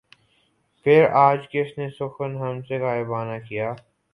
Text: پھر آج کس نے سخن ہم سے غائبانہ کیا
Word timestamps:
پھر 0.85 1.05
آج 1.19 1.47
کس 1.51 1.77
نے 1.77 1.89
سخن 1.89 2.35
ہم 2.37 2.61
سے 2.61 2.79
غائبانہ 2.79 3.37
کیا 3.49 3.73